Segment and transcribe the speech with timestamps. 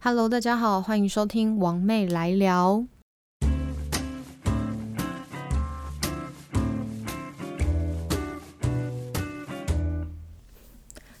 [0.00, 2.84] Hello，大家好，欢迎收听王妹来聊。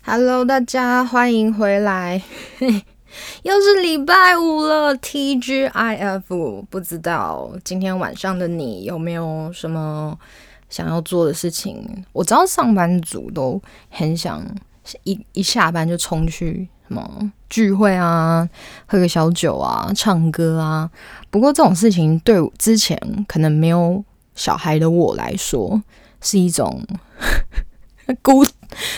[0.04, 2.22] Hello，大家欢迎回来，
[3.42, 6.64] 又是礼拜五了，TGIF。
[6.70, 10.16] 不知道今天晚上的你有没有什么
[10.68, 12.04] 想要做的事情？
[12.12, 13.60] 我知道上班族都
[13.90, 14.46] 很想
[15.02, 18.48] 一一下班就冲去什么聚会啊，
[18.86, 20.90] 喝个小酒啊，唱歌啊。
[21.30, 24.02] 不过这种事情对之前可能没有
[24.34, 25.80] 小孩的我来说，
[26.20, 26.82] 是一种
[28.22, 28.44] 孤。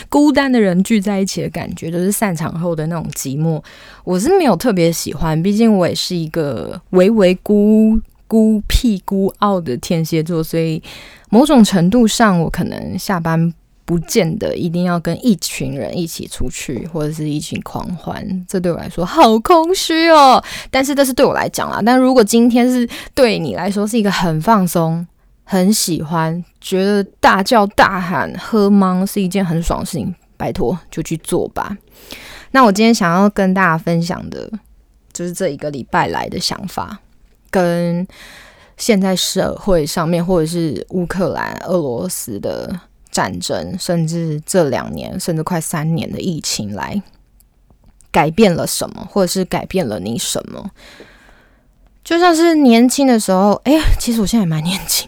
[0.09, 3.61] 孤单的人聚在一起的感觉，就是散场后的那种寂寞。
[4.03, 7.97] 我是没有特别喜欢，毕竟我也是一个唯唯孤
[8.27, 10.81] 孤僻孤傲的天蝎座，所以
[11.29, 13.51] 某种程度上，我可能下班
[13.91, 18.45] 不见得一定要跟一群人一起出去，或者是一群狂欢。
[18.47, 20.41] 这对我来说好空虚哦。
[20.69, 21.81] 但是这是对我来讲啦。
[21.85, 25.05] 但如果今天是对你来说是一个很放松。
[25.43, 31.75] 很喜欢，觉得大叫大喊喝懵是一件很爽的事情，拜托就去做吧。
[32.51, 34.49] 那我今天想要跟大家分享的，
[35.11, 36.97] 就是这一个礼拜来的想法，
[37.49, 38.07] 跟
[38.77, 42.73] 现在社会上面，或者是乌克兰、俄罗斯的
[43.11, 47.01] 战争，甚至这两年，甚至快三年的疫情来
[48.11, 50.71] 改变了什么，或者是改变了你什么？
[52.03, 55.07] 就像是年轻的时候，哎呀，其实我现在也蛮年轻。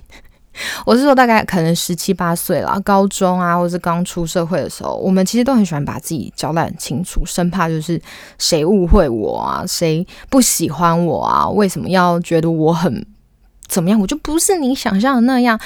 [0.86, 8.00] 我是说，大概可能十七八岁了，高中啊，或是刚出社会的时候，我们其实都很喜欢把自己交代很清楚，生怕就是
[8.38, 13.04] 谁误会我啊，谁不喜欢我啊，为什么要觉得我很
[13.68, 14.00] 怎么样？
[14.00, 15.60] 我就不是你想象的那样。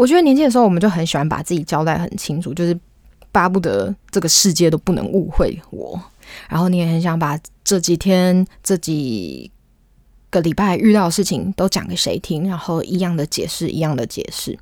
[0.00, 2.78] 我觉得年轻的时候，我们就很喜欢把自己交代很清楚，就是
[3.30, 6.00] 巴不得这个世界都不能误会我。
[6.48, 9.50] 然后你也很想把这几天这几。
[10.32, 14.56] 个礼拜遇到的事情都讲给谁听，然后一样的解释，一样的解释。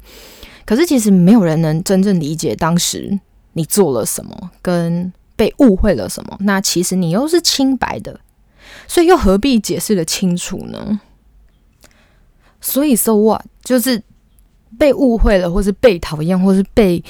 [0.64, 3.20] 可是其实没有人能真正理解当时
[3.52, 6.34] 你做了什么，跟被误会了什么。
[6.40, 8.18] 那其实你又是清白的，
[8.86, 10.98] 所以又何必解释的清楚呢？
[12.62, 13.44] 所以，so what？
[13.62, 14.02] 就是
[14.76, 17.02] 被误会了，或是被讨厌，或是被。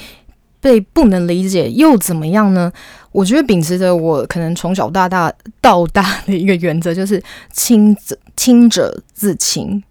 [0.61, 2.69] 被不能理解又怎么样呢？
[3.13, 9.81] 我觉得秉持着我可能从小到大到大的一个原则，就是清者清者自清，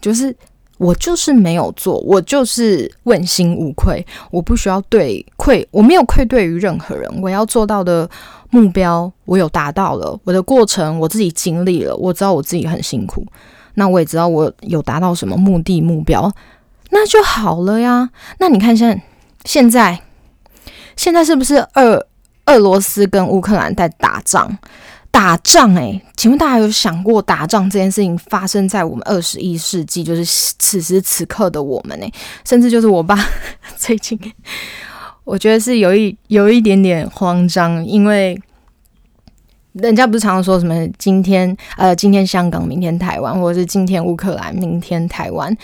[0.00, 0.32] 就是
[0.76, 7.10] 我就是没有做，我就是问心无愧，我不需要对愧，我没有愧对于任何人。
[7.20, 8.08] 我要做到的
[8.50, 13.26] 目标，我有达到了，我的过程我自己经历了，我知道我自己很辛苦，
[13.74, 16.32] 那我也知道我有达到什么目的目标，
[16.90, 18.10] 那就好了呀。
[18.38, 19.02] 那你看现。
[19.44, 19.98] 现在，
[20.94, 22.06] 现在是不是俄
[22.46, 24.58] 俄罗斯跟乌克兰在打仗？
[25.10, 30.22] 打仗诶，请问大家有想过打仗这件事情发生在我们二十一世纪，就是
[30.58, 32.06] 此时此刻的我们呢？
[32.44, 33.16] 甚至就是我爸
[33.78, 34.18] 最近，
[35.24, 38.38] 我觉得是有一有一点点慌张，因为
[39.72, 45.56] 人家不是常常说什么今天呃今天香港，明天台湾，或者是今天乌克兰，明天台湾。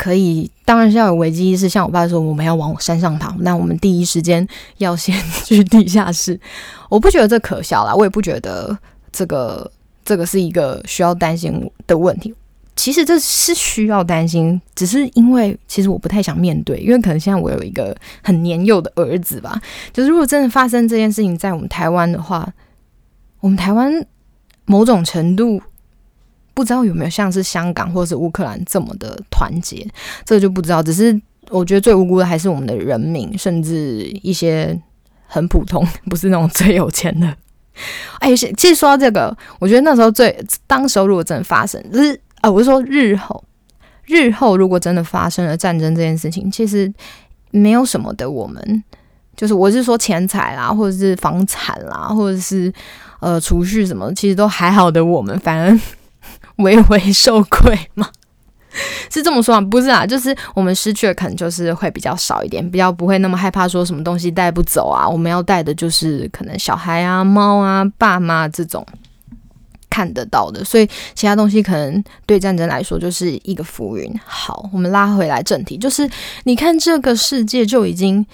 [0.00, 1.68] 可以，当然是要有危机意识。
[1.68, 6.40] 像我爸说，我们要往山上跑，那我们第一时间要先去地下室。
[6.88, 8.74] 我不觉得这可笑啦，我也不觉得
[9.12, 9.70] 这个
[10.02, 12.34] 这个是一个需要担心的问题。
[12.76, 19.60] 其实这是需要担心，只是因为其实我不太想面对，因为可能现在我有一个很年幼的儿子吧。
[19.92, 22.50] 就是如果真的发生这件事情在我们台湾的话，
[23.40, 23.92] 我们台湾
[24.64, 25.60] 某种程度。
[26.60, 29.86] 不知道有没有像是香港或是乌克兰这么的团结，
[30.26, 30.82] 这就不知道。
[30.82, 34.78] 只是我觉得最无辜的还是我们的人民，甚至一些
[35.26, 37.34] 很普通， 不是那种最有钱的。
[38.18, 43.42] 哎，其实说到这个，我觉得那时候最当时候如果真的发生，日啊，我是说日后，
[44.04, 46.92] 日后如果真的发生了战争这件事情，其实
[47.52, 48.30] 没有什么的。
[48.30, 48.84] 我们
[49.34, 52.70] 就是我是说钱财啦，或者是房产啦，或者是
[53.20, 55.02] 呃储蓄什么，其实都还好的。
[55.02, 55.80] 我们反而。
[56.62, 58.08] 微微受愧吗？
[59.10, 59.66] 是这么说吗？
[59.68, 65.08] 不是啊，就是我们失去的可能就是会比较少一点，比较不会那么害怕说什么东西带不走啊。
[65.08, 68.86] 我们要带的就是可能小孩啊、猫啊、爸妈这种
[69.90, 74.20] 看得到的，所以其他东西可能对战争来说就是一个浮云。
[74.24, 76.08] 好，我们拉回来正题，就是
[76.44, 78.24] 你看这个世界就已经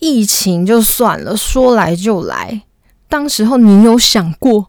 [0.00, 2.60] 疫情就算了，说来就来。
[3.08, 4.68] 当时候你有想过？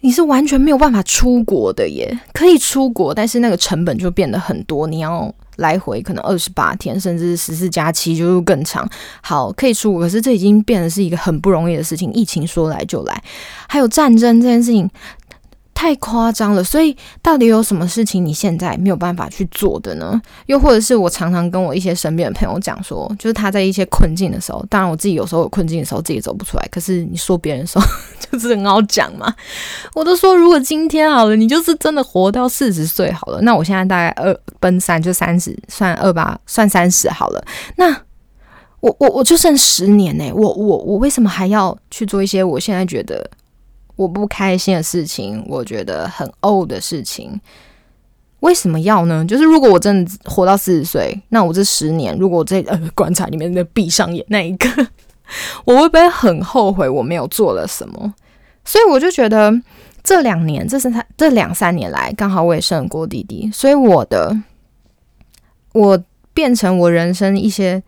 [0.00, 4.86] 你是完全没有办法出国的耶，可以出国，但是那个成本就变得很多。
[4.86, 8.88] 你要来回可能二十八天，甚至十四加七就是更长。
[9.20, 12.12] 好，可以出国，可是这已经变得是一个很不容易的事情。
[12.12, 13.22] 疫情说来就来，
[13.68, 14.88] 还有战争这件事情。
[15.78, 20.20] 太夸张了，所以到底有什么事情你现在没有办法去做的呢？
[20.46, 27.84] 又或者是我常常跟我一些身边的朋友讲说，就是他在一些困境的时候，当然我自己有时候有困境的时候自己走不出来，可是你说别人的时候
[28.18, 29.32] 就是很好讲嘛。
[29.94, 37.44] 我都说，如果今天好了，你就是真的活到四十岁好了，那我现在大概二奔三就三十，算二八算三十好了，
[37.76, 37.96] 那
[38.80, 43.30] 我我我就剩十年呢，我我我为什么还要去做一些我现在觉得？
[43.98, 47.40] 我不开心的事情，我觉得很 old 的事情，
[48.38, 49.24] 为什么要呢？
[49.24, 54.86] 就是如果我真的活到四十岁，那我这十年，如果我在呃棺材里面的闭上眼那一刻，
[55.66, 58.14] 我会不会很后悔我没有做了什么？
[58.64, 59.52] 所以我就觉得
[60.04, 64.32] 这两年，这是他这两三年来，刚好我也生过弟弟，所以我的
[65.72, 66.00] 我
[66.32, 67.82] 变成我人生一些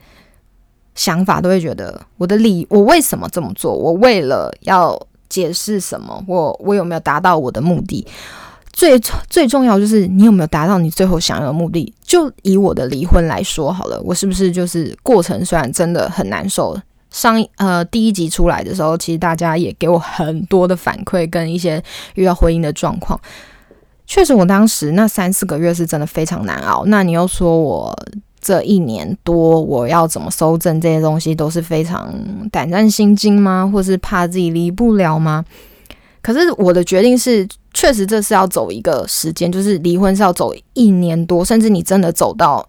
[0.97, 3.73] 想法，都会觉得我的理，我为什么这么做？
[3.73, 5.01] 我为了要。
[5.31, 6.23] 解释什么？
[6.27, 8.06] 我我有没有达到我的目的？
[8.73, 8.99] 最
[9.29, 11.93] 最重要就是你有没有达到你最后想要的目的？
[12.03, 16.79] 就以我的离婚来说好了，我是不是就是过程虽然真的很难受？
[17.11, 21.82] 上呃第一集出来的时候，其实大家也给我很多的反馈跟一些
[22.15, 23.19] 遇到婚姻的状况。
[24.06, 26.85] 确实，我当时那三四个月是真的非常难熬。
[26.87, 27.97] 那你又说我。
[28.41, 32.15] 这一年多，我要怎么收证这些东西都是非常
[32.51, 33.71] 胆战心惊吗？
[33.73, 35.45] 或是怕自己离不了吗？
[36.23, 42.67] 可是我的决定是，确实这是要走一个时间，就是离婚是要走一年多，甚至你真的走到。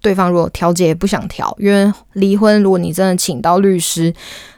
[0.00, 4.12] 对方如果调解不想调，因为离婚，如果你真的请到律师，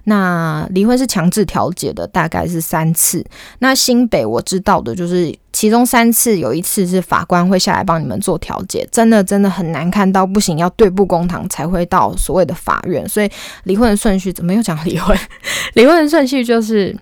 [0.05, 3.23] 那离婚是强制调解的，大概是三次。
[3.59, 13.09] 那新北我知道的就是，其中三次有一次是法官会下来帮你们做调解，真的真的很难看到不行，要对簿公堂才会到所谓的法院。
[13.09, 13.31] 所以
[13.62, 15.17] 离婚的顺序怎么又讲离婚？
[15.75, 16.95] 离婚的顺序就是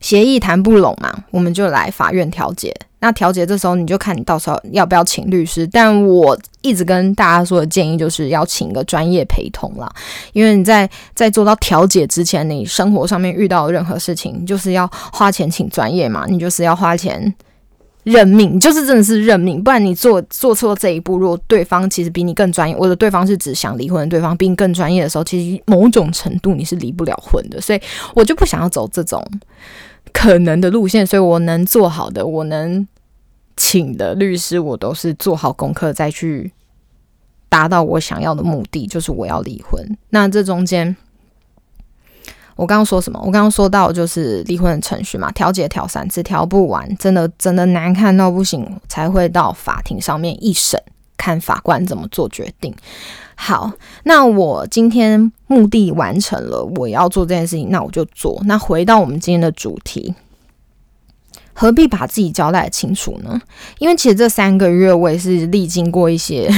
[0.00, 2.74] 协议谈不拢嘛，我们就来法院调解。
[3.00, 9.88] 那调解这时候你就看你到时候要不要请律师，但我一直跟大家说的建议就是要请一个专业陪同啦，
[10.32, 17.32] 因为你在在做到调解之前，你生活上面遇到任何事情，就是要花钱请专业嘛，你就是要花钱
[18.08, 27.80] 认命，就是真的是认命，不然你做做错这一步，如果对方其实比你更专业，我的对方是只想离婚的对方比你更专业的时候，其实某种程度你是离不了婚的，所以
[28.14, 29.24] 我就不想要走这种。
[30.12, 32.86] 可能的路线，所以我能做好的，我能
[33.56, 36.50] 请的律师，我都是做好功课再去
[37.48, 39.84] 达到我想要的目的，就是我要离婚。
[40.08, 40.96] 那这中间，
[42.58, 43.20] 我刚刚说什么？
[43.20, 50.82] 我刚刚说到就是离婚的程序嘛，调解调三次，调不完，真的真的难看到不行，才会到法庭上面一审，
[51.16, 52.74] 看法官怎么做决定。
[53.36, 53.70] 好，
[54.02, 58.42] 那我今天目的完成了，我要做这件事情，那我就做。
[58.46, 60.12] 那回到我们今天的主题，
[61.52, 63.40] 何必把自己交代清楚呢？
[63.78, 66.52] 因为其实这三个月我也是历经过一些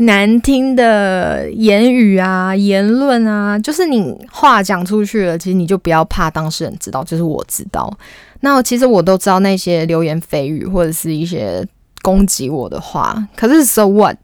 [0.00, 7.92] 难听的言语啊、言论啊，就是你话讲出去了，其实你就不要怕当事人知道，就是我知道。
[8.40, 11.66] 那其实我都知道那些流言蜚语或者是一些
[12.00, 14.16] 攻击我的话，可是 so what？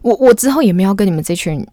[0.00, 1.66] 我我之后也没有跟你们这群，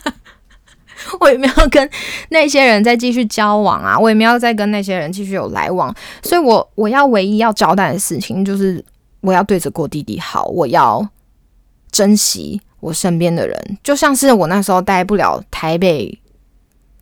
[1.20, 1.90] 我也没有跟
[2.30, 8.82] 那些人再继续交往啊，我也没有再跟那些人继续有来往，所以，我我要唯一要交代的事情就是，
[9.20, 11.06] 我要对着郭弟弟好，我要
[11.90, 16.18] 珍惜我身边的人，就像是我那时候待不了台北。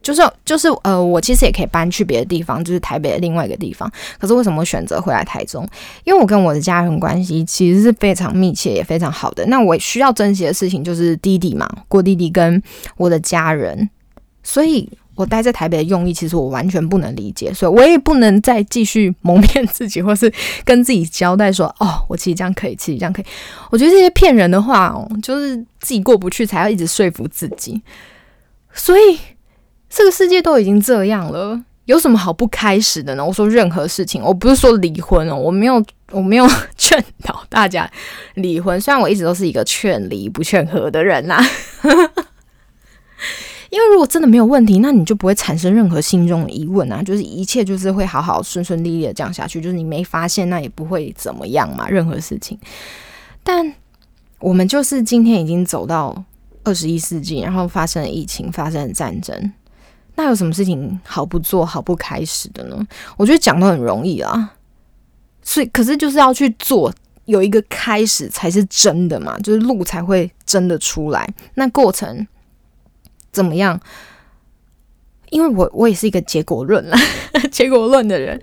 [0.02, 3.90] 就是就是呃，我其实也可以搬去别的地方，就是台北的另外一个地方。
[4.18, 5.66] 可是为什么选择回来台中？
[6.04, 9.46] 因为我跟我的家人关系其实是非常密切也非常好的。
[9.46, 12.62] 那我需要珍惜的事情就是弟弟嘛，郭弟弟跟
[12.98, 13.88] 我的家人。
[14.42, 20.32] 所以我待在台北的用意，其实我完全不能理解，所以我也不能再继续蒙骗自己，或是
[20.64, 23.24] 跟自己交代说，哦，我其实这样可以，其实这样可以。
[23.70, 27.80] 我觉得这些骗人的话哦，就是自己过不去，才要一直说服自己。
[28.72, 29.18] 所以。
[29.96, 33.24] 这个世界都已经这样了，有什么好不开始的呢？
[33.24, 35.80] 我说任何事情，我不是说离婚哦，我没有，
[36.10, 36.44] 我没有
[36.76, 37.88] 劝导大家
[38.34, 38.80] 离婚。
[38.80, 41.40] 虽然我一直都是一个劝离不劝和的人呐，
[43.74, 52.56] 因为如果真的没有问题，那你就不会产生任何心中的疑问啊，就是一切就是会好好顺顺利利的这样下去，就是你没发现，那也不会怎么样嘛，任何事情。
[53.42, 53.74] 但
[54.38, 56.24] 我们就是今天已经走到
[56.62, 59.52] 二十一世纪，然后发生了疫情，发生了战争。
[60.14, 62.86] 那有什么事情好不做好不开始的呢？
[63.16, 64.54] 我觉得讲都很容易啊，
[65.42, 71.28] 所以可是就是要去做，有一个开始才是真的嘛，就是路才会真的出来。
[71.54, 72.24] 那过程
[73.34, 73.78] 怎么样？
[75.30, 76.96] 因为我我也是一个结果论啦，
[77.50, 78.40] 结果论的人，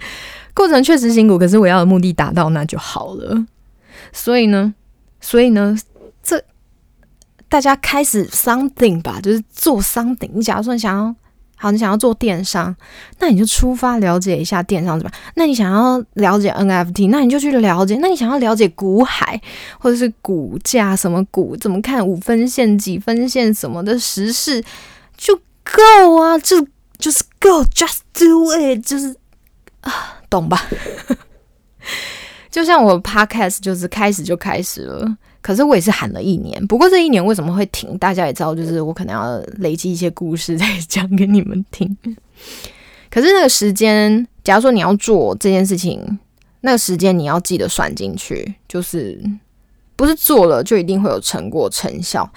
[0.54, 3.48] 过程确实辛苦，可是我要的目的达到，那就好了。
[4.12, 4.74] 所以呢，
[5.22, 5.78] 所以呢，
[6.22, 6.44] 这
[7.48, 10.32] 大家开始 something 吧，就是做 something。
[10.34, 11.16] 你假如说你想要。
[11.62, 12.76] 好，你想要做电商，
[13.20, 15.22] 那你就出发了解一下电商怎么样。
[15.36, 18.00] 那你想要了解 NFT，那你就去了解。
[18.02, 19.40] 那你想要了解股海
[19.78, 24.64] 或者是股价什么股怎么看五分线、几分线什么的时事，
[25.16, 26.66] 就够啊，就
[26.98, 29.16] 就是 go，just do it，就是
[29.82, 30.66] 啊，懂吧？
[32.50, 35.18] 就像我 podcast 就是开始就开始了。
[35.42, 37.98] 可是我也是喊了一年，不过这一年为什么会停？
[37.98, 41.98] 大家也知道，就是我可能要累积一些故事再讲给你们听。
[43.10, 46.20] 可是那个时间，假如说你要做这件事情，
[46.62, 49.20] 那个时间你要记得算进去，就是
[49.96, 52.32] 不是做了就一定会有成果成效，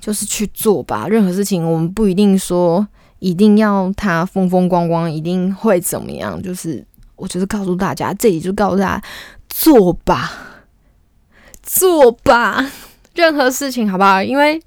[0.00, 1.08] 就是去做吧。
[1.08, 2.86] 任何事情我们不一定说
[3.18, 6.40] 一定要它风风光光，一定会怎么样。
[6.40, 6.86] 就是
[7.16, 9.04] 我就是告诉大家，这里就告诉大家
[9.48, 10.51] 做吧。
[11.62, 12.70] 做吧，
[13.14, 14.22] 任何事情好不好？
[14.22, 14.60] 因为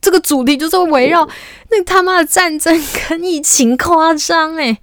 [0.00, 1.28] 这个主题就是围绕
[1.70, 4.78] 那他妈的战争跟疫情夸张诶。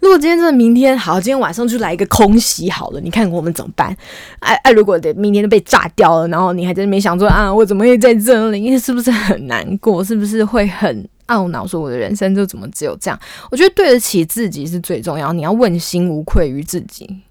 [0.00, 3.96] 如果今天真的明天好，今天晚上就来一个空袭好了，你看我们怎么办？
[4.40, 8.78] 哎哎，如果得明天都被炸掉了，然后你还在那边想说啊，我怎么会在这里？
[8.78, 10.04] 是不是很难过？
[10.04, 11.66] 是不是会很懊恼？
[11.66, 13.18] 说我的人生就怎么只有这样？
[13.50, 17.22] 我觉得对得起自己是最重要，你要问心无愧于自己。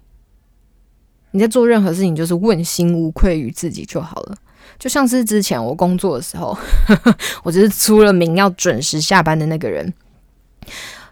[1.36, 4.34] 你在做任何事情，就是问心无愧于自己就好了。
[4.78, 6.56] 就像是之前我工作的时候，
[7.44, 9.92] 我就是出了名要准时下班的那个人。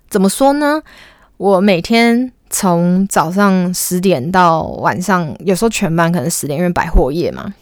[0.09, 0.81] 怎么说呢？
[1.37, 7.52] 我每天从早上十点到晚上，有时候全班可能十点，因为百货业嘛。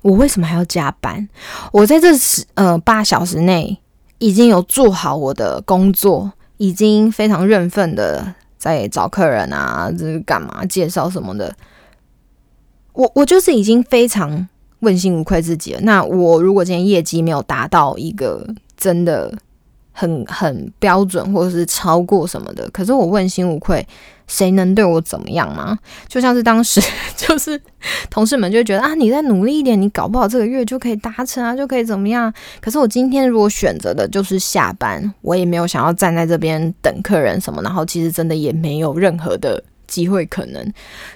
[0.00, 1.28] 我为什么还要加班？
[1.70, 3.78] 我在这十呃八小时内
[4.16, 8.34] 已经有做好我的工作，已经非常认份的。
[8.64, 10.64] 在找客人啊，这是干嘛？
[10.64, 11.54] 介绍什么的？
[12.94, 14.48] 我我就是已经非常
[14.80, 15.80] 问心无愧自己了。
[15.82, 19.32] 那我如果今天业绩没有达到一个真的。
[19.96, 23.86] 很很标准，或者是超过什么的，可是我问心无愧，
[24.26, 25.78] 谁能对我怎么样吗？
[26.08, 26.80] 就像是当时，
[27.16, 27.60] 就是
[28.10, 32.32] 同事们就觉得啊，你再努力一点，你搞不好这个月就可以达成啊，就可以怎么样？
[32.60, 39.62] 可是我今天如果选择的就是下班，我也没有想要站在这边等客人什么，然后其实真的也没有任何的。
[39.86, 40.72] 机会可能，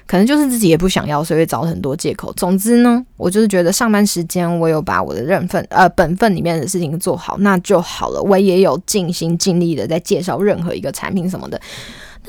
[0.07, 2.31] 可能就是自己也不想要，所以找很多借口。
[2.35, 8.21] 总之呢，我就是觉得上班时间我有把我的任分呃本分里面的事情做好，那就好了。
[8.23, 11.59] 我也有尽心尽力的在介绍任何一个产品什么的，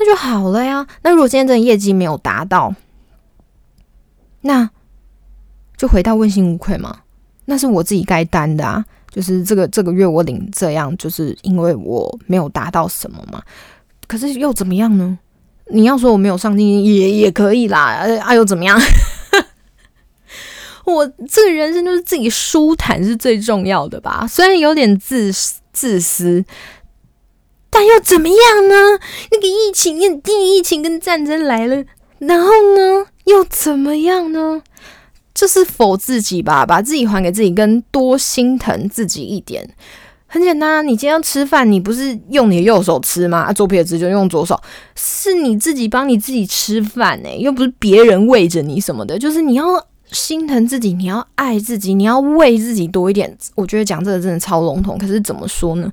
[0.00, 0.86] 那就好了呀。
[1.02, 2.74] 那如果今天这业绩没有达到，
[4.40, 4.70] 那
[5.76, 7.00] 就回到问心无愧嘛。
[7.44, 8.82] 那是我自己该担的啊。
[9.10, 13.42] 就是这个这个月我领这样，就是因为我没有达到什么嘛。
[14.06, 15.18] 可是又怎么样呢？
[15.66, 18.80] 你要说我没有上进也也可以啦，哎又怎么样？
[20.86, 25.30] 我这个人生就是自己舒坦是最重要的吧，虽然有点自
[25.72, 26.44] 自私，
[27.70, 28.98] 但又怎么样呢？
[29.30, 31.84] 那个疫情，疫疫情跟战争来了，
[32.18, 34.62] 然后呢又怎么样呢？
[35.32, 39.74] 就是否自己吧，把自己还给自己，跟多心疼自己一点。
[40.26, 43.38] 很简单啊，你今天吃饭，你不是用你的右手吃吗？
[43.42, 44.60] 啊，左撇子就用左手，
[44.94, 49.18] 是你自己帮你自己吃饭呢，又不是别人喂着你什么的。
[49.18, 49.64] 就是你要
[50.12, 53.36] 心疼自己，你要爱自己，你要为自己多一点。
[53.54, 55.90] 我觉得讲这个真的超笼统，可是怎么说呢？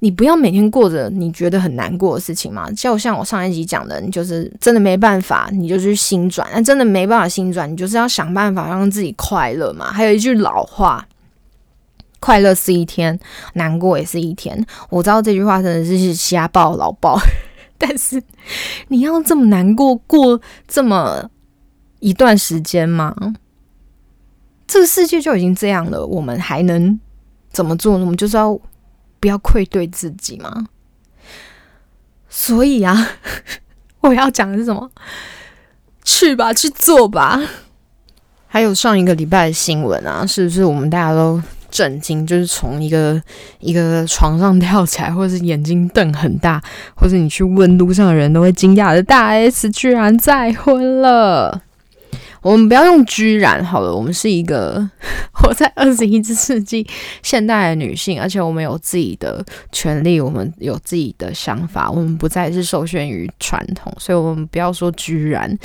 [0.00, 2.70] 你不要每天过着你觉得很难过的事情嘛。
[2.72, 6.48] 就像我上一集讲的，你就是真的没办法，你就去心转。
[6.52, 9.92] 那真的没办法心转，你就是要想办法让自己快乐嘛。
[9.92, 11.06] 还有一句老话。
[12.18, 13.16] 快乐是一天，
[13.52, 14.66] 难过也是一天。
[14.88, 17.16] 我知道这句话真的是瞎爆老爆，
[17.78, 18.20] 但是
[18.88, 21.30] 你要这么难过过这么
[22.00, 23.14] 一段时间吗？
[24.66, 26.98] 这个世界就已经这样了，我们还能
[27.52, 28.04] 怎么做呢？
[28.04, 28.58] 我们就是要
[29.26, 30.68] 不要愧对自己吗？
[32.28, 33.08] 所以啊，
[34.02, 34.88] 我要讲的是什么？
[36.04, 37.42] 去吧，去做吧。
[38.46, 41.42] 还有上一个礼拜的新闻啊，是不是我们大家都？
[41.68, 43.20] 震惊，就是从一个
[43.58, 46.62] 一个床上跳起来，或者是眼睛瞪很大，
[46.94, 51.60] 或者你去问路上的人都会惊讶的大 S 居然再婚了。
[52.46, 54.88] 我们不要用居然好了，我们是一个
[55.32, 56.86] 活在二十一世纪
[57.22, 65.58] 现代的女性，而且我们有自己的权利，我们有自己的想法，我们不再是受限于传统，所以我们不要说居然。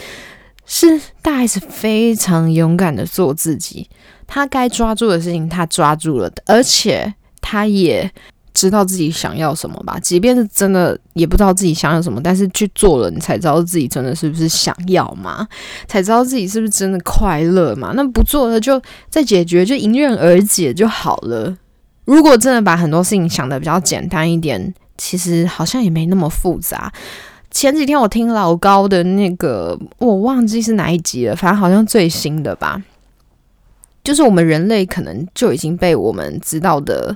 [0.66, 3.90] 是大 S 非常勇敢的做自己，
[4.26, 8.10] 他该抓住的事情他抓住了的，而且他也
[8.54, 9.98] 知道自己想要什么吧。
[10.00, 15.48] 即便是真的也不知道自己想要什么，但是去做了，你才知道自己真的是不是想要嘛，
[15.88, 17.94] 才知道自己是不是真的快乐嘛。
[17.96, 21.56] 那不做了就再解决，就迎刃而解就好了。
[22.06, 26.92] 如果真的把很多事情想的比较简单一点，其实好像也没那么复杂。
[27.52, 32.82] 前几天我听老高的那个，我忘记是哪一集了，反正好像最新的吧。
[34.04, 37.16] 就是我们人类可能就已经被我们知道的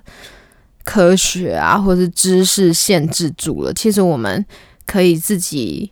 [0.85, 3.73] 科学啊，或是知识限制住了。
[3.73, 4.45] 其实我们
[4.85, 5.91] 可以自己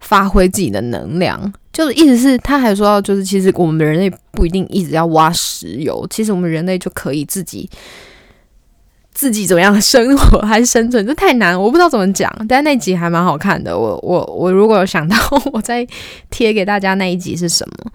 [0.00, 1.50] 发挥自己的能量。
[1.72, 7.70] 就是意思是，他还说到，就是其实我们人类不一定一直要挖石油，其实我们人类就可以自己。
[9.12, 12.32] 自己怎么样生活还生存，这太难，我不知道怎么讲。
[12.48, 15.16] 但那集还蛮好看的，我我我如果有想到，
[15.52, 15.86] 我再
[16.30, 17.92] 贴给大家那一集是什么？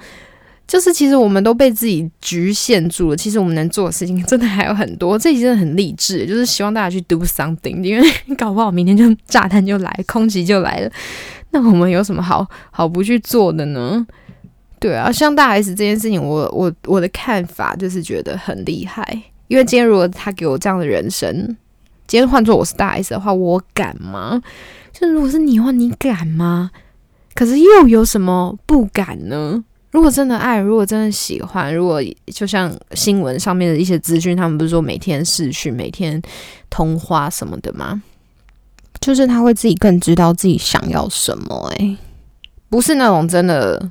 [0.67, 5.17] 就是其实我们都被自己局限住了，其实我们能做的事情真的还有很多。
[5.17, 10.91] 这集真的很励志，就是希望大家去 do something，因为搞不好明天就炸弹就来，空袭就来了。
[11.51, 14.05] 那我们有什么好好不去做的呢？
[14.79, 19.05] 对啊，像大 S 这件事情，我我我的看法就是觉得很厉害。
[19.48, 21.55] 因为今天如果他给我这样的人生，
[22.07, 24.41] 今天换做我是大 S 的话，我敢吗？
[24.91, 26.72] 就如果是你的话，你敢吗？
[27.36, 29.63] 可是又有什么不敢呢？
[29.95, 36.21] 如果真的爱，如果真的喜欢，如果就像新闻上面的一些资讯，他们不是说每天视讯、每天
[36.69, 38.03] 通话什么的吗？
[38.99, 41.95] 就是他会自己更知道自己想要什么，诶，
[42.67, 43.89] 不是那种真的。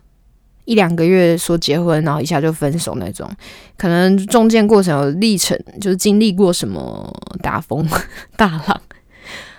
[0.66, 3.30] 一两个月说结婚，然后一下就分手那种，
[3.76, 7.86] 可能中间过程有历程，就是经历过什么大风
[8.34, 8.80] 大浪。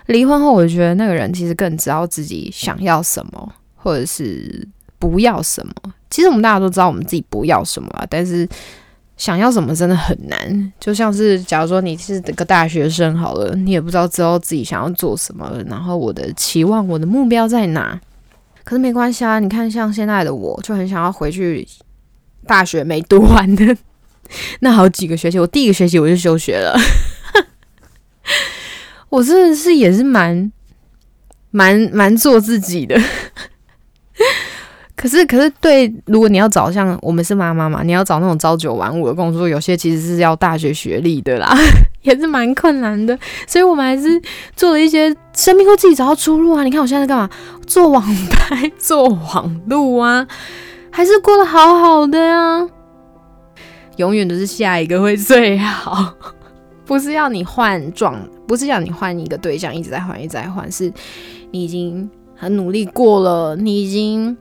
[0.07, 5.73] 离婚后，我觉得那个人其实更知道自己想要什么，或者是不要什么。
[6.09, 8.47] 其实我们大家都知道我们自己不要什么啊，但是
[9.17, 10.74] 想要什么真的很难。
[10.79, 18.00] 就像是假如说你是个大学生好了，你也不知道之后自己想要做什么，然后我的期望、我的目标在哪？
[18.63, 21.68] 可是没关系啊，你看，像现在的我，就很想要回去
[22.48, 23.77] 大学没读完的
[24.61, 26.75] 那好几个学期，我第一个学期我就休学了。
[29.09, 30.51] 我真的是也是蛮
[31.51, 33.00] 蛮蛮做自己的。
[34.96, 41.53] 可是，可是，对，如果你要找像我们是妈妈嘛，你要找那种朝九晚五的工作，有些其实是要大学学历的啦，
[42.01, 43.18] 也是蛮困难的。
[43.46, 44.22] 所以我们还是
[44.55, 46.64] 做了一些生命会自己找到出路啊！
[46.64, 47.29] 你看我现在在干嘛？
[47.68, 50.25] 做网拍，做网路啊，
[50.90, 52.66] 还是过得好好的呀。
[53.98, 56.14] 永远都是下一个会最好，
[56.86, 60.92] 不是要你换状，不是要你换一个对象，一直在换，一直在换，是
[61.51, 64.38] 你已经很努力过了，你已经。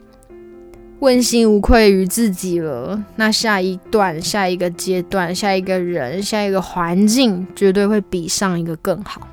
[1.01, 9.29] 问心无愧于自己了，那下一段、下一个阶段、下一个人、下一个环境，绝对会比上一个更好，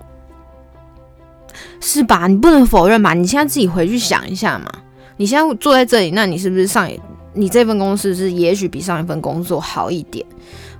[1.79, 2.27] 是吧？
[2.27, 3.13] 你不能否认吧？
[3.13, 4.69] 你现在自己回去想一下嘛。
[5.17, 6.89] 你现在坐在这里，那你是不是上
[7.33, 10.25] 你这份工作是也许比上一份工作好一点，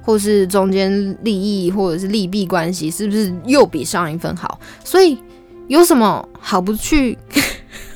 [0.02, 4.60] 或是中间利益或者是利弊关系，是不是又比上一份好？
[4.84, 5.17] 所以
[5.70, 7.17] 有什么好不去、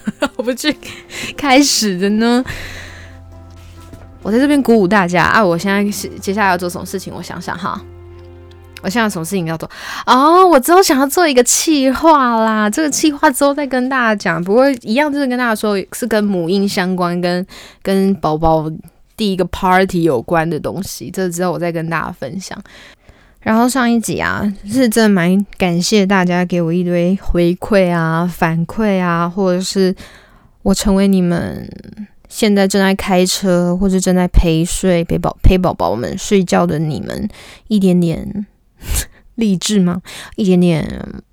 [0.38, 0.76] 我不去
[1.36, 2.44] 开始的呢？
[4.22, 5.46] 我在这边鼓舞大家啊！
[5.46, 7.14] 我现在是接下来要做什么事情？
[7.16, 7.80] 我想想哈，
[8.82, 9.70] 我现在有什么事情要做？
[10.08, 12.68] 哦，我之后想要做一个企划啦。
[12.68, 14.44] 这个企划之后再跟大家讲。
[14.44, 17.46] 不过一样就是跟大家说，是跟母婴相关，跟
[17.84, 18.68] 跟宝宝
[19.16, 21.12] 第一个 party 有关的东西。
[21.12, 22.60] 这之后我再跟大家分享。
[23.46, 29.96] 然后上一集啊，是真的蛮感谢大家给我一堆回馈啊、反馈啊，或者是
[30.64, 31.70] 我成为你们。
[32.28, 37.30] 现在正在开车或者正在陪睡陪宝陪宝宝们睡觉的你们，
[37.68, 38.46] 一点点
[39.36, 40.02] 励志吗？
[40.36, 41.24] 一点点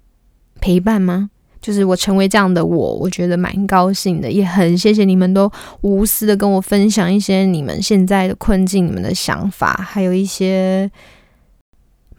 [0.60, 1.30] 陪伴吗？
[1.60, 10.88] 就是我成为这样的我，我觉得蛮高兴的，也很谢谢你们都无私的跟我分享一些你们现在的困境、你们的想法，还有一些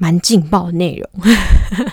[0.04, 1.10] 蛮劲爆的内容。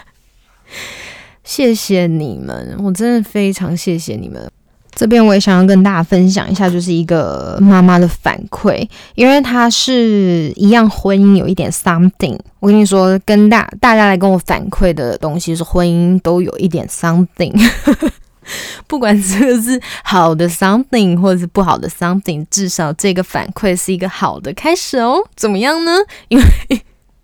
[1.44, 4.50] 谢谢你们，我真的非常谢谢你们。
[4.92, 12.36] 这边我也想要跟大家分享一下，就是一个妈妈的反馈，因为她是一样婚姻有一点 something。
[12.58, 17.54] 我跟你说，跟大大家来跟我反馈的东西是婚姻都有一点 something，
[18.88, 25.18] 不管这个是好的 something 或者是不好的 something，至少这个反馈是一个好的开始哦。
[25.36, 25.92] 怎么样呢？
[26.28, 26.44] 因为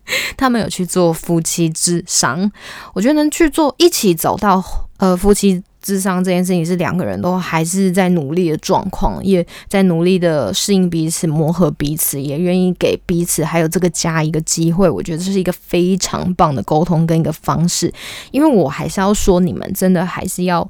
[0.36, 2.50] 他们有去做夫妻智商，
[2.94, 4.62] 我觉得能去做一起走到
[4.98, 5.62] 呃夫妻。
[5.82, 14.90] 智商这件事情是两个人都还是在努力的状况，也在努力的适应彼此、磨合彼此，也愿意给彼此还有这个家一个机会。
[14.90, 17.92] 我觉得这是一个非常棒的沟通跟一个方式。
[18.32, 20.68] 因为我还是要说，你们真的还是要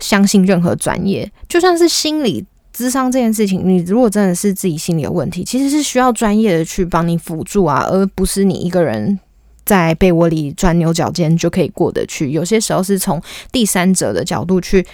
[0.00, 9.18] 相信任何专业，就算是心理智商这件事情，你如果真的是自己心里有问题，其实是需要专业的去帮你辅助啊，而不是你一个人。
[9.64, 12.30] 在被窝里钻牛角尖就可以过得去。
[12.30, 13.18] 有些时候是从
[13.50, 14.84] 第三者的角度去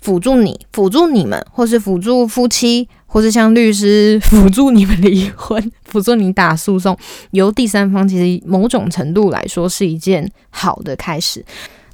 [0.00, 6.96] 辅助你、辅助你们，或是辅助夫妻，或是像律师辅助你们离婚、辅助你打诉讼。
[7.32, 11.44] 由第三方其实某种程度来说是一件好的开始。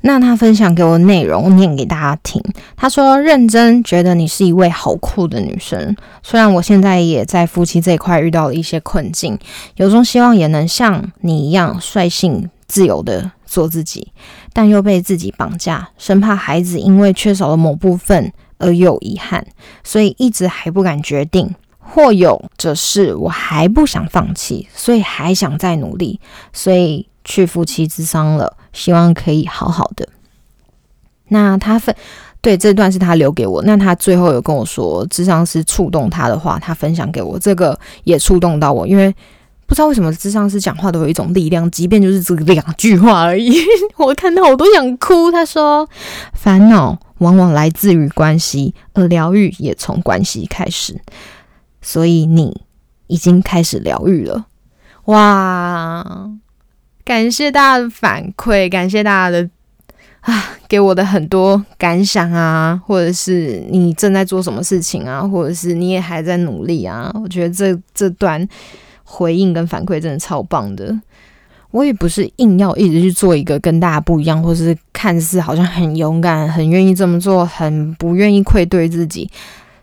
[0.06, 2.40] 那他分享给我的内容，念给大家听。
[2.76, 5.96] 他说：“认真觉得你是一位好酷的女生。
[6.22, 9.36] 虽然我现在也在夫妻这一块遇到了一些困境，
[9.74, 14.12] 有种希望也能像你一样率性自由的做自己，
[14.52, 19.44] 但又被自己绑架，生怕孩子因为缺少了某部分而有遗憾，
[19.82, 21.52] 所以一直还不敢决定。
[21.88, 26.20] 或有者是我还不想放弃，所以还想再努力，
[26.52, 30.08] 所以去夫妻之商了。”希望可以好好的。
[31.28, 31.94] 那他分
[32.42, 33.62] 对这段是他留给我。
[33.64, 38.86] 那他最后有跟我说，智商是触动他的话，他分享给我，这个也触动到我。
[38.86, 39.12] 因为
[39.66, 43.50] 不知道为什么智商是讲话都有一种力量，即便就是这两句话而已，
[43.96, 45.32] 我看到我都想哭。
[45.32, 45.88] 他说
[46.34, 51.00] ：“烦恼往往来自于关系，而疗愈也从关系开始。
[51.80, 52.60] 所以你
[53.06, 54.46] 已经开始疗愈了。”
[55.06, 56.30] 哇！
[57.06, 59.48] 感谢大家的反馈，感谢大家的
[60.22, 67.08] 啊，给我的很多感想啊，或者是你正在做什么事情啊，或者是你也还在努力啊。
[67.22, 68.44] 我觉得这这段
[69.04, 71.00] 回应跟反馈真的超棒的。
[71.70, 79.30] 我也不是硬要一直去做一个跟大家不一样，或是看似好像很勇敢、很愿意这么做、很不愿意愧对自己，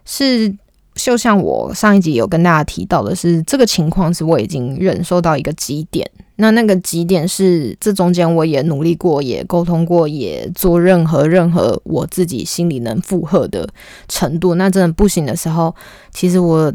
[0.04, 0.54] 是。
[0.96, 6.10] 就像我上一集有跟大家提到的是，这个情况是我已经忍受到一个极点。
[6.38, 13.68] 那那个极点是这中间我也努力过，也沟通过，也做任何任何我自己心里能负荷的
[14.08, 14.56] 程度。
[14.56, 15.74] 那真的不行的时候，
[16.12, 16.74] 其实我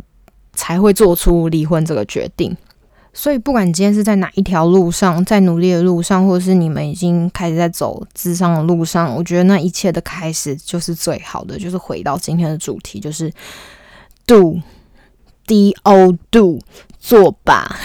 [0.52, 2.56] 才会做出离婚这个决定。
[3.12, 11.58] 所以不管今天是在哪一条路上，在努力的路上，或者是你们已经开始在走智商的路上，我觉得那一切的开始就是最好的。
[11.58, 13.32] 就是回到今天的主题，就是。
[14.28, 14.60] Do,
[15.46, 16.58] D O do，
[16.98, 17.78] 做吧。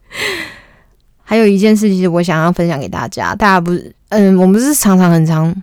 [1.24, 3.34] 还有一件事情，我想要分享给大家。
[3.34, 5.54] 大家不是，嗯，我们是常常很常，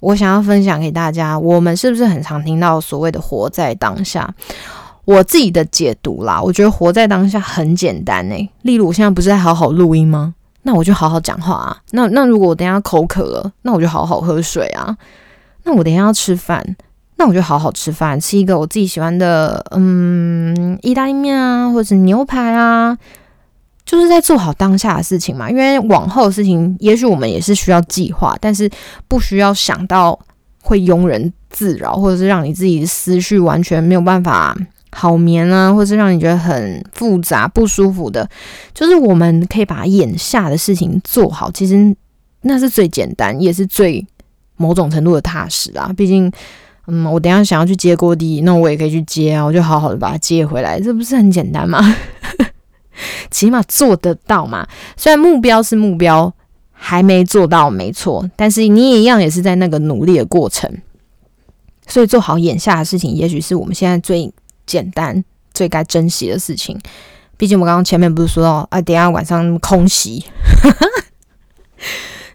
[0.00, 1.38] 我想要分享给大家。
[1.38, 4.34] 我们是不是很常听到所谓的活在当下？
[5.04, 8.48] 我自己的解读啦，我觉得活在当下很简单诶。
[8.62, 10.34] 例如，我现在不是在好好录音吗？
[10.62, 11.76] 那我就好好讲话啊。
[11.90, 14.96] 那那如果我等下口渴了，那我就好好喝水啊。
[15.64, 16.76] 那我等下要吃饭。
[17.18, 22.94] 那我就好好吃饭，吃一个我自己喜欢的，嗯，意大利面啊，或者是牛排啊，
[23.86, 25.50] 就是在做好当下的事情嘛。
[25.50, 28.70] 因为往后的事情，也许我们也是需要计划，但是
[29.08, 30.18] 不需要想到
[30.60, 34.54] 会庸人自扰，或者是让你自己的思绪完全没有办法
[34.92, 38.28] 好眠啊，或者是让你觉得很复杂不舒服的。
[38.74, 41.96] 就是我们可以把眼下的事情做好，其实
[42.42, 44.06] 那是最简单，也是最
[44.58, 45.90] 某种程度的踏实啊。
[45.96, 46.30] 毕竟。
[46.86, 51.80] 嗯，我等下想要去接锅底，那我也可以去接啊，我就好好的把它接回来，这不是很简单吗？
[53.30, 54.66] 起码做得到嘛。
[54.96, 56.32] 虽然目标是目标，
[56.72, 60.70] 还没做到，没错，但是你也一样，也是在那个努力的过程。
[61.88, 64.32] 所以做好眼下的事情，也许是我们现在最
[64.64, 66.78] 简单、最该珍惜的事情。
[67.36, 70.24] 毕竟我刚刚前面不是说到啊，等下晚上空袭。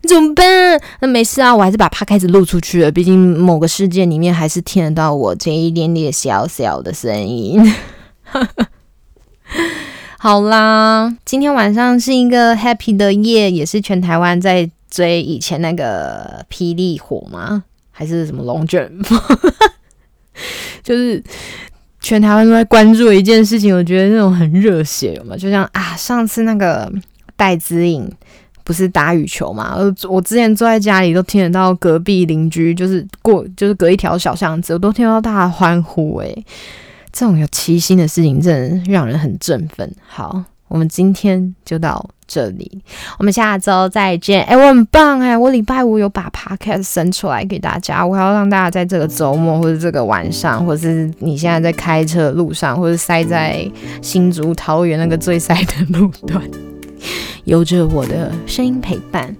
[0.07, 0.81] 怎么办？
[0.99, 2.91] 那没事啊，我还是把趴开始录出去了。
[2.91, 7.61] 毕竟某个世界里面还是听得到我这一点点小小的声音。
[10.17, 17.63] 好啦，今天晚上是一个 happy 的夜，也是全台湾在追以前那个霹雳火吗？
[17.91, 19.19] 还是什么龙卷风？
[20.83, 21.23] 就是
[21.99, 25.35] 全台湾都在关注一件事情，我觉得那种很热血，有吗？
[25.37, 26.91] 就像啊，上次那个
[27.35, 28.11] 戴姿颖。
[28.63, 29.73] 不是打羽球嘛？
[29.75, 36.17] 呃，我之前坐在家里都听得到隔壁邻居，就是过就是隔一条小巷子，我都听到大家欢呼。
[36.19, 36.45] 诶，
[37.11, 39.91] 这种有七星的事情，真的让人很振奋。
[40.07, 42.81] 好，我们今天就到这里，
[43.19, 44.43] 我们下周再见。
[44.45, 53.69] 哎，我很棒哎，我礼拜五有把 podcast 生出来给大家，我要让大家在这个周末或者这个晚上，或者是你现在在开车的路上，或者塞在
[54.01, 56.41] 新竹桃园那个最塞的路段。
[57.45, 59.35] 有着我的声音陪伴，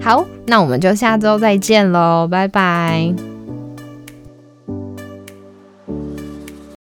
[0.00, 3.35] 好，那我们就下周再见喽，拜拜。